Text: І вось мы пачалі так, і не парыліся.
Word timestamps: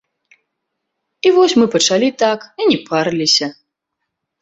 І 1.27 1.35
вось 1.37 1.55
мы 1.61 1.65
пачалі 1.77 2.09
так, 2.25 2.39
і 2.61 2.71
не 2.73 2.79
парыліся. 2.91 3.55